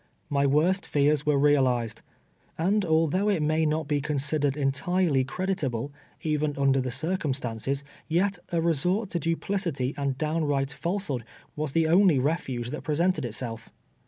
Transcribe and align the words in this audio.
My 0.31 0.47
worst 0.47 0.83
fears 0.83 1.21
Avere 1.25 1.39
realized, 1.39 2.01
and 2.57 2.83
although 2.83 3.29
it 3.29 3.43
may 3.43 3.67
not 3.67 3.87
be 3.87 4.01
considered 4.01 4.57
entirely 4.57 5.23
creditable, 5.23 5.93
even 6.23 6.57
under 6.57 6.81
the 6.81 6.89
circumstances, 6.89 7.83
yet 8.07 8.39
a 8.51 8.59
resort 8.61 9.11
to 9.11 9.19
duplicity 9.19 9.93
and 9.95 10.17
downright 10.17 10.71
falsehood 10.73 11.23
was 11.55 11.73
the 11.73 11.87
only 11.87 12.17
refuge 12.17 12.71
that 12.71 12.81
presented 12.81 13.25
itself. 13.25 13.69